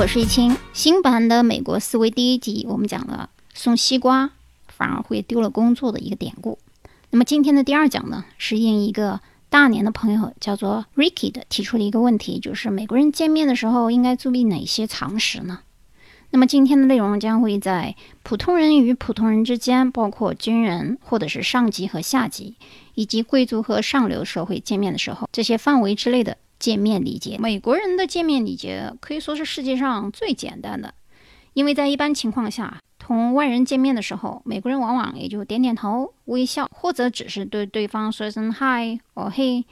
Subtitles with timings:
[0.00, 0.56] 我是易清。
[0.72, 4.30] 新版的美国思维第一集，我们讲了送西瓜
[4.66, 6.58] 反而会丢了工作的一个典故。
[7.10, 15.60] 那么今天的第二讲呢，是应一个大连的朋友叫做 Ricky 的提出了一个问题，就是美国人见面的时候应该注意哪些常识呢？
[16.30, 22.54] 那么今天的内容将会在普通人与普通人之间，包括军人或者是上级和下级，
[22.94, 26.38] 以及贵族和上流社会见面的时候，这些范围之类的。
[26.60, 30.94] 见面礼节，美国人的见面礼节可以说是世界上最简单的，
[31.54, 39.64] 因为在一般情况下，同外人见面的时候，美国人往往也就点点头、微笑，或者只是对对方说一声 “hi” 或 “hey”，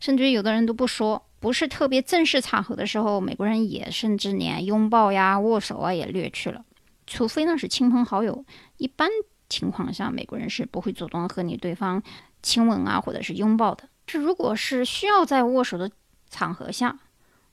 [0.00, 1.22] 甚至有的人都不说。
[1.38, 6.64] 不是特别正式场合的时候，美国人也甚至连拥抱呀、握手啊也略去了，
[7.06, 8.44] 除非那是亲朋好友。
[8.78, 9.08] 一般
[9.48, 12.02] 情况下，美国人是不会主动和你对方
[12.42, 13.88] 亲吻啊，或者是拥抱的。
[14.06, 15.88] 这如果是需要在握手的。
[16.32, 16.98] 场合下，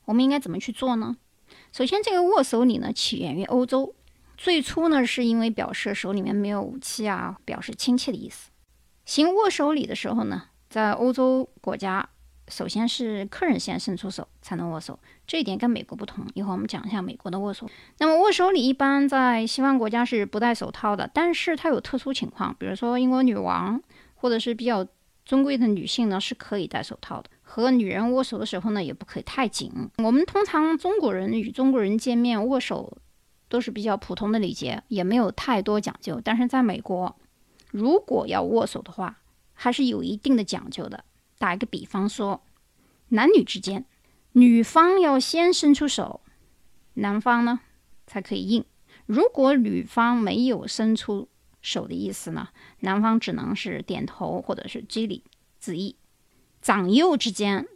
[0.06, 1.14] 我们应该怎么去做呢？
[1.70, 3.94] 首先，这个握手礼呢起源于欧洲，
[4.38, 8.50] 最初呢是因为表示手里面没有武器啊，表示亲切的意思。
[9.04, 12.08] 行握手礼的时候呢，在欧洲国家，
[12.48, 16.24] 首先是客人先伸出手才能握手，这一点跟美国不同。
[16.34, 17.68] 一会儿我们讲一下美国的握手。
[17.98, 23.80] 那么握手礼一般在西方国家是不戴手套的，但是它有特殊情况，比如说英国女王
[24.14, 24.86] 或者是比较
[25.30, 27.30] 尊贵的女性呢是可以戴手套的。
[27.40, 29.70] 和女人握手的时候呢，也不可以太紧。
[29.98, 32.98] 我们通常中国人与中国人见面握手
[33.48, 36.20] 都是比较普通的礼节，也没有太多讲究。
[36.24, 37.14] 但是在美国，
[37.70, 39.20] 如果要握手的话，
[39.52, 41.04] 还是有一定的讲究的。
[41.38, 42.42] 打一个比方说，
[43.10, 43.84] 男女之间，
[44.32, 46.22] 女方要先伸出手，
[46.94, 47.60] 男方呢
[48.04, 48.64] 才可以应。
[49.06, 51.28] 如果女方没有伸出
[51.62, 52.48] 手的意思呢，
[52.80, 55.24] 男方只能是点头或者是鞠礼
[55.60, 55.96] 致意。
[56.62, 57.66] 长幼之间，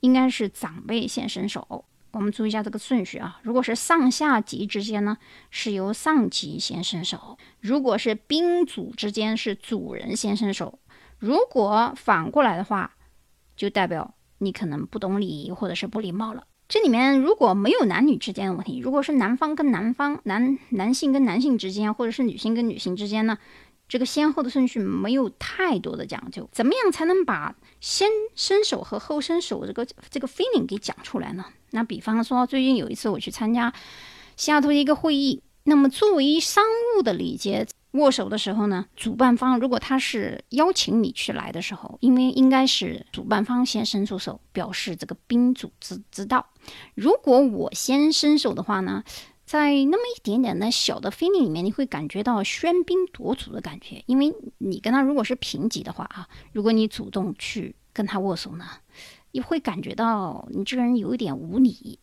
[0.00, 1.84] 应该是长辈先伸手。
[2.12, 3.40] 我们注意一下这个顺序啊。
[3.42, 5.18] 如果是上下级之间呢，
[5.50, 10.78] 是由上级先伸手；如果是宾主之间，是主人先伸手。
[11.18, 12.96] 如果反过来的话，
[13.56, 16.46] 就代表你可能不懂礼仪或者是不礼貌了。
[16.74, 23.38] 这里面如果没有男女之间的问题，如果是男方跟男方、男男性跟男性之间，或者是女性跟女性之间呢？
[23.88, 31.44] 这个先后的顺序没有太多的讲究，怎么样才能把先伸手和后伸手这个这个 feeling 给讲出来呢？
[31.70, 33.72] 那比方说，最近有一次我去参加
[34.36, 36.64] 西雅图一个会议，那么作为商
[36.98, 37.64] 务的礼节，
[37.94, 46.46] 握手的时候呢，主办方如果他是邀请你去来的时候，因为应该是主办方先伸出手，表示这个宾主之之道。
[46.94, 49.02] 如果我先伸手的话呢？
[49.46, 58.64] 在那么一点点的小的 feeling 里面，你会感觉到喧宾夺主的感觉，因为你跟他如果是平级的话啊，如果你主动去跟他握手呢，
[59.32, 61.98] 你会感觉到你这个人有一点无礼。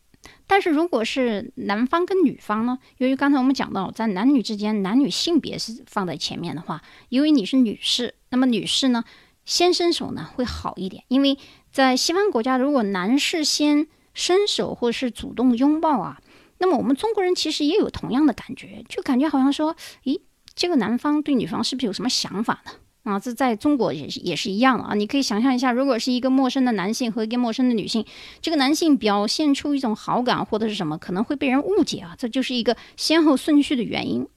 [0.47, 9.03] 但是如果是男方跟女方呢，由于刚才我们讲到在男女之间，男女性别是放在前面的话，因为你是女士，那么女士呢
[9.45, 11.37] 先伸手呢会好一点，因为
[11.71, 16.19] 在西方国家，如果男士先伸手或者是主动拥抱啊。
[16.57, 20.21] 那么我们中国人其实也有同样的感觉，就感觉好像说，咦，
[20.53, 22.71] 这个男方对女方是不是有什么想法呢？
[23.03, 24.94] 啊，这在中国也是也是一样的啊。
[24.94, 28.06] 你可以想象一下，如果是一个陌生的男性和一个陌生的女性，
[28.41, 32.16] 这个男性表现出一种好感或者是什么，可能会被人误解啊。
[32.17, 34.28] 这就是一个先后顺序的原因。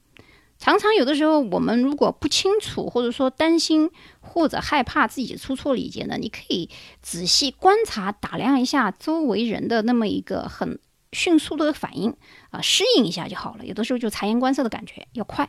[0.59, 6.71] 常常有的时候，我们如果不清楚，或者说担心或者害怕自己出错礼节呢，你可以
[7.03, 10.79] 仔细观察打量一下周围人的那么一个很。
[11.17, 12.17] 迅速的反应
[12.51, 13.65] 啊，适应一下就好了。
[13.65, 15.49] 有的时候就察言观色的感觉要快，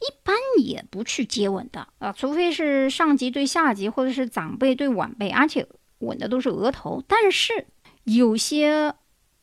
[0.00, 0.34] 一般
[0.64, 5.66] 也不去接吻的啊，除非是上级对下级，或者是长辈对晚辈，而且
[5.98, 7.02] 吻的都是额头。
[7.06, 7.66] 但是
[8.04, 8.94] 有些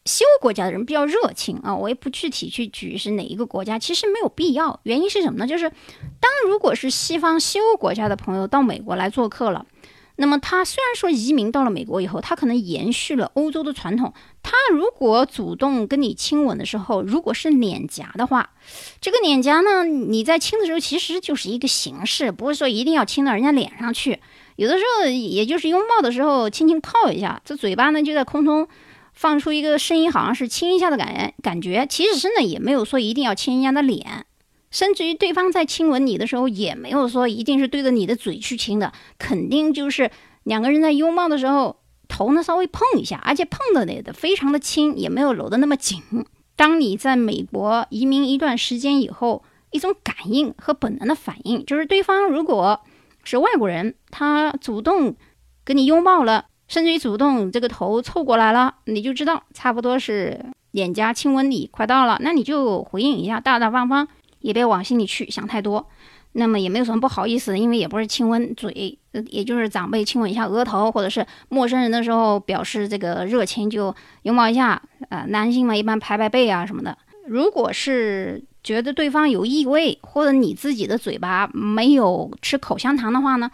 [0.05, 4.79] 西欧国家的人比较热情啊，我也不具体去举是哪一个国家，其实没有必要。
[4.83, 5.45] 原因是什么呢？
[5.45, 5.69] 就是
[6.19, 9.65] 当如果是西方西欧国家的朋友到美国来做客了。
[10.19, 14.11] 那么他虽然说移民到了美国以后，他可能延续了欧洲的传统。
[14.49, 18.51] 他如果主动跟你亲吻的时候，如果是脸颊的话，
[19.01, 24.21] 这个脸颊呢，你在亲的时候其实就是一个形式，不是说一定要亲到人家脸上去。
[24.55, 28.69] 有的时候也就是拥抱的时候轻轻靠一下，这嘴巴呢就在空中
[29.11, 31.85] 放出一个声音，好像是亲一下的感感觉。
[31.89, 34.25] 其实呢也没有说一定要亲人家的脸。
[34.71, 40.09] 甚至于对方在亲吻你的时候，也没有说一定是对着你的嘴去亲的，肯定就是
[40.43, 46.01] 两个人在拥抱的时候，头呢稍微碰一下，而且碰的那的非常的轻，也没有搂得那么紧。
[46.55, 52.79] 当你在美国移民一段时间以后，一种感应和本能的反应，就是对方如果
[53.23, 55.15] 是外国人，他主动
[55.63, 64.07] 跟你拥抱了，甚至于主动这个头凑过来了，你就知道差不多是脸颊亲吻你，快到了，那你就回应一下，大大方方，
[64.39, 65.87] 也别往心里去，想太多。
[66.33, 68.97] 那么也没有什么不好意思，因为也不是亲吻嘴，
[69.27, 73.93] 也就是长辈亲吻一下额头，或者是陌生人的时候表示这个热情就
[74.23, 74.81] 拥抱一下。
[75.09, 76.97] 呃，男性嘛，一般拍拍背啊什么的。
[77.27, 83.49] 如果是觉得对方有异味，或者你自己的嘴巴没有吃口香糖的话呢？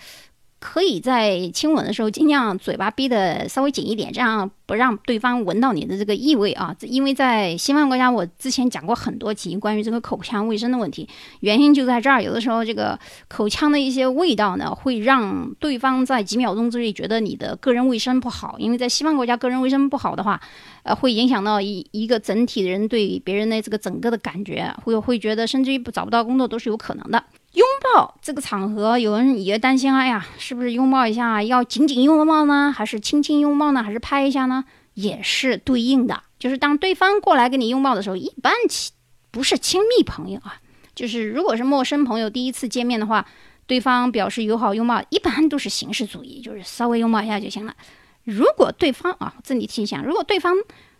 [0.63, 6.73] 可以在亲吻的时候尽量嘴巴闭得稍微紧一点，这样不让对方闻到你的这个异味啊。
[6.83, 11.05] 因为在西方国家，我之前讲过很多集关于这个口腔卫生的问题，
[11.41, 12.23] 原因就在这儿。
[12.23, 18.55] 有的时候这个口腔的一些味道呢，会让对方在几秒钟之内觉得你的个人卫生不好。
[18.57, 20.39] 因为在西方国家，个人卫生不好的话，
[20.83, 27.21] 呃，会影响到一一个整体的人对别人的这个整个的感觉，会会觉得甚至于不找不到工作都是有可能的。
[27.53, 34.65] 拥抱这个场合，有人也担心，哎呀，是不是拥抱一下要紧紧拥抱呢，还是轻轻拥抱呢，还是拍一下呢？
[34.95, 38.91] 也是对应的，就是当对方过来跟你拥抱的时候，一般亲
[39.29, 40.59] 不是亲密朋友啊，
[40.95, 43.25] 就是如果是陌生朋友第一次见面的话，
[43.67, 47.75] 对方表示友好拥抱，一般都是形式主义，就是稍微拥抱一下就行了。
[48.23, 50.55] 如果对方啊，这里提醒，如果对方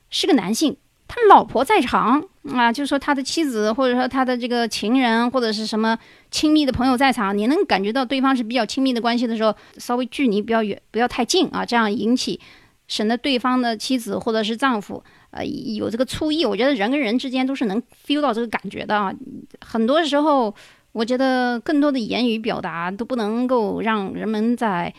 [0.10, 0.78] 是个男性。
[1.16, 2.20] 他老婆在场
[2.50, 5.96] 啊，就是说他的妻子，或者说他的这个情人，或者是什么
[6.32, 12.40] 亲密的朋友在场，你能感觉到对方是比较亲密的关系的时候，稍微距离不要远，不要太近啊，这样引起
[12.88, 16.44] 省得对方的妻子或者是丈夫，呃，有这个醋意。
[16.44, 19.14] 我觉得人跟人之间都是能 feel 到这个感觉的啊。
[19.62, 20.52] 很多时候，
[20.94, 24.92] 我觉得更多的言语表达都不能够让人们在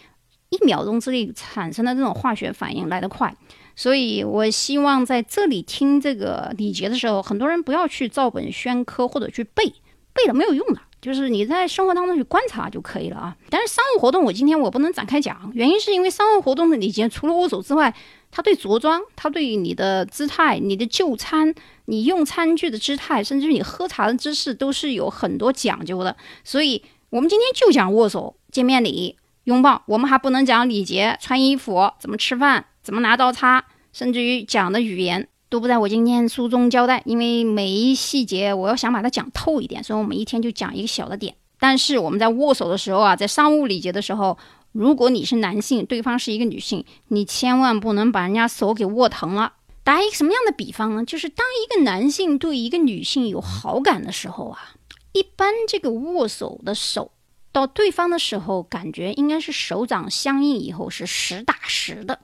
[0.51, 3.35] 一秒钟之内产生的这种化学反应来得快。
[3.77, 9.65] 所以，我希望在这里听这个礼节的时候，很多人不要去照本宣科或者去背，
[10.13, 10.81] 背了没有用的。
[11.01, 13.37] 就是你在生活当中去观察就可以了啊。
[13.51, 17.95] 但是商务活动，我今天我不能展开讲，原因是因为商务活动的礼节除了握手之外，
[18.31, 21.55] 它对着装，它对你的姿态、你的就餐、
[21.85, 26.17] 你用餐具的姿态，甚至你喝茶的姿势，都是有很多讲究的。
[26.43, 32.65] 所以，我们今天就讲握手、见面礼、拥抱，我们还不能讲礼节、穿衣服、怎么吃饭。
[32.85, 33.65] 怎么拿刀叉，
[33.95, 41.35] 甚至于讲的语言都不在我今天书中交代，因为每一细节我要想把它讲透一点，所以我们一天就讲一个小的点。
[41.59, 44.37] 但是我们在握手的时候啊，在商务礼节的时候，
[44.73, 49.55] 如果你是男性，对方是一个女性，你千万不能把人家手给握疼了。
[49.83, 51.05] 打一个什么样的比方呢？
[51.07, 54.75] 就是当一个男性对一个女性有好感的时候啊，
[55.13, 57.13] 一般这个握手的手
[57.51, 62.21] 到对方的时候，感觉应该是手掌相应以后是实打实的。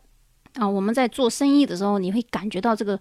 [0.55, 2.99] 啊，我们在做生意的时候，你会感觉到这个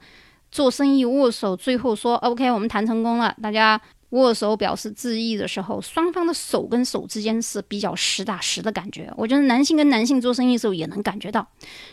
[0.51, 3.79] 做生意握手，最后说 OK，我们谈成功了，大家
[4.11, 9.11] 握手表示致意的时候，双方的手跟手之间是比较实打实的感觉。
[9.17, 11.47] 我觉得男性跟男性做生意的时候也能感觉到，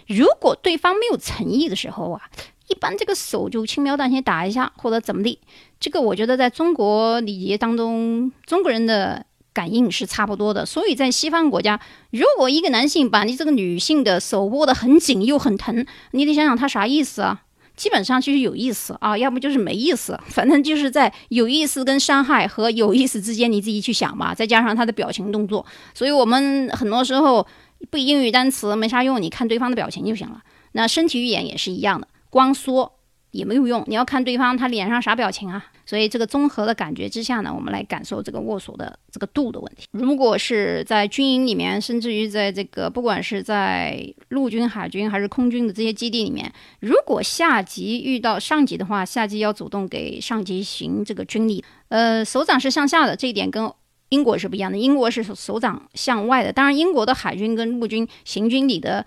[0.06, 2.22] 如果对方没有诚意的时候啊，
[2.68, 5.38] 一般这个手就轻描淡写打一下或者怎么地。
[5.80, 9.24] 这个我觉得在中国礼节当中，中国人的。
[9.56, 11.80] 感应是差不多的，所以在西方国家，
[12.10, 17.40] 如果一个男性把你这个女性的手握得很紧又很疼，你得想想他啥意思啊？
[17.74, 24.34] 基本上就是有意思啊，要不就是没意思， 反正就是在有意思跟伤害和有意思之间，你自己去想吧。
[24.34, 27.46] 再加上他的表情动作，所以我们很多时候
[27.90, 30.42] 背英语单词没啥用，你看对方的表情就行了。
[30.72, 32.92] 那身体语言也是一样的，光说。
[33.32, 35.62] 也没有用，你要看对方他脸上啥表情啊。
[35.86, 39.86] 所以这个综合的感觉之下呢，我们来感受这个握手的这个度的问题。
[39.92, 51.64] 如果是在军营里面，甚至于在这个不管是在陆军、海军还是空军的这些基地里面，如果下级遇到上级的话，下级要主动给上级行这个军礼。
[51.88, 53.72] 呃，手掌是向下的，这一点跟
[54.08, 54.76] 英国是不一样的。
[54.76, 59.06] 英国是手掌向外的，当然英国的海军跟陆军行军礼的。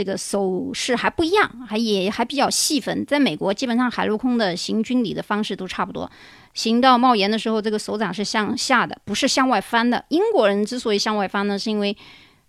[0.00, 3.04] 这个手势还不一样，还也还比较细分。
[3.04, 6.10] 在美国，基本上海陆空的行军礼的方式都差不多。
[6.54, 10.02] 行到帽檐的时候，这个手掌是向下的，不是向外翻的。
[10.08, 11.94] 英国人之所以向外翻呢，是因为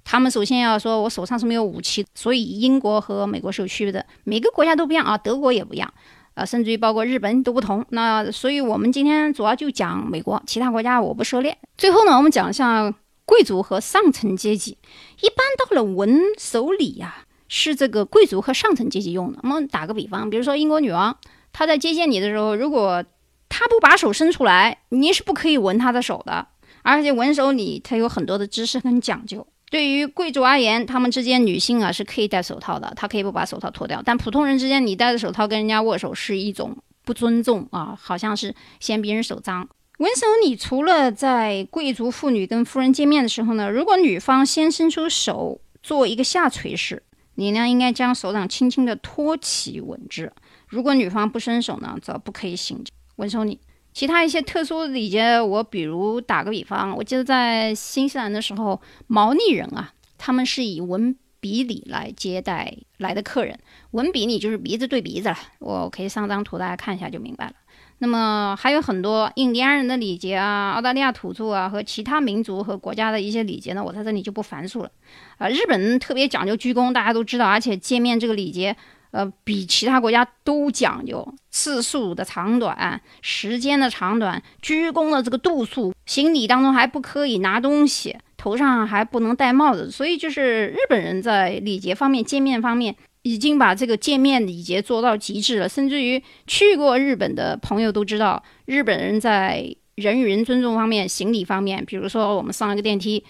[0.06, 4.06] 他们首先要说我手上是没有武器，所以英国和美国是有区别的。
[4.24, 5.94] 每个国家都不一样啊，德国也不一样，
[6.36, 7.86] 啊，甚至于包括日本都不同。
[7.90, 11.58] 那所以我们今天主要就讲美国，其他国家我不涉猎。
[11.78, 12.94] 最后呢，我们讲一下
[13.26, 14.78] 贵族和上层阶级。
[15.20, 17.26] 一般到了文手礼呀。
[17.54, 19.40] 是这个贵族和上层阶级用的。
[19.44, 21.18] 我们打个比方，比如说英国女王，
[21.52, 23.04] 她在接见你的时候，如果
[23.50, 26.48] 她不把手伸出来，你是不可以闻她的手的。
[26.82, 29.46] 而且闻手礼它有很多的知识跟讲究。
[29.70, 34.02] 对于贵族而言，他们之间女性啊是可以戴手套的，她可以不把手套脱掉。
[34.04, 39.68] 但普通人之间，你戴着手套跟人家握手是一种不尊重啊，好像是嫌别人手脏。
[39.98, 47.04] 闻手礼除了在贵族妇女跟夫人见面的时候呢，如果女方先伸出手做一个下垂式。
[47.36, 50.32] 你呢，应该将手掌轻轻地托起吻之。
[50.68, 52.84] 如果女方不伸手呢，则不可以行
[53.18, 53.60] 吻手礼。
[53.94, 63.60] 其他一些特殊的礼节，我比如打个比方，我记得在新西兰的时候，毛利人啊，他们是以吻比礼来接待来的客人。
[63.92, 67.54] 吻比礼就是鼻子对鼻子了，我可以上张图大家看一下就明白了。
[68.02, 74.90] 那么还有很多印第安人的礼节啊，澳大利亚土著啊和其他民族和国家的一些礼节呢，我在这里就不繁述了。
[75.38, 78.76] 啊，日本人特别讲究鞠躬，大家都知道，而且见面这个礼节。
[79.12, 89.92] 呃，比其他国家都讲究次数的长短、时间的长短、鞠躬的这个度数，行礼当中还不可以拿东西，头上还不能戴帽子。
[89.92, 95.70] 所以就是日本人在礼节方面、见面方面已经把这个见面礼节做到极致了。
[95.70, 103.24] 甚至于去过日本的朋友都知道，日本人在人与人尊重方面、行礼方面，比如说我们上一个电梯。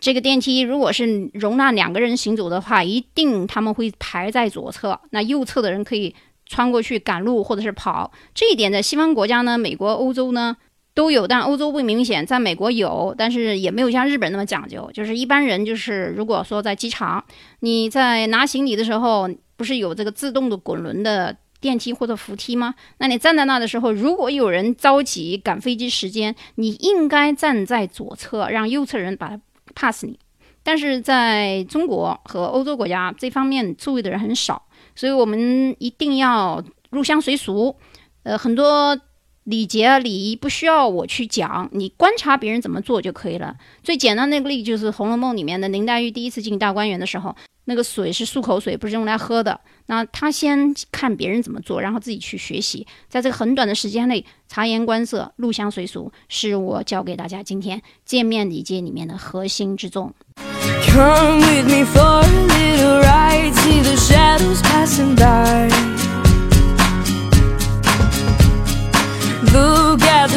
[0.00, 8.12] 这个电梯如果是容纳两个人行走的话，一定他们会排在左侧，那右侧的人可以穿过去赶路或者是跑。
[8.34, 10.54] 这一点在西方国家呢，美国、欧洲呢
[10.94, 14.88] 都有，但欧洲不明显，在美国有，但是也没有像日本那么讲究。
[14.94, 17.24] 就是一般人就是如果说在机场，
[17.60, 22.74] 你在拿行李的时候，不是有这个自动的滚轮的电梯或者扶梯吗？
[22.98, 29.40] 那你站在那的时候，如果有人着急赶飞机时间，你应该站在左侧，让右侧人把它。
[29.74, 30.16] pass 你，
[30.62, 34.62] 但是在中国和欧洲国家这方面注意的人很少，
[34.94, 37.74] 所以我们一定要入乡随俗。
[38.22, 38.96] 呃，很多
[39.44, 43.56] 礼节啊礼仪不需要我去讲，你观察别人怎么做就可以了。
[43.82, 47.34] 最简单那个例就是《红楼梦》里面的林黛玉第一次进大观园的时候。
[47.66, 49.58] 那个水是漱口水，不是用来喝的。
[49.86, 60.12] 那他先看别人怎么做，然后自己去学习，在这个很短的时间内察言观色、入乡随俗，是我教给大家今天见面礼节里面的核心之重。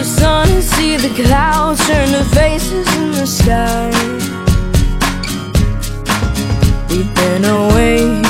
[0.08, 3.92] sun and see the clouds turn to faces in the sky.
[6.90, 8.27] We've been away.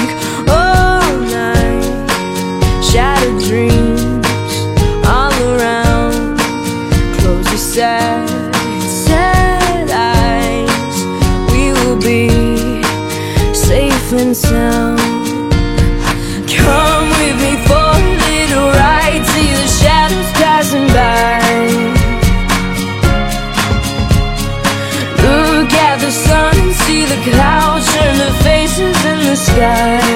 [26.97, 30.06] see the clouds and the faces in the sky.